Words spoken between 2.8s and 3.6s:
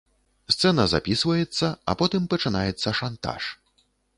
шантаж.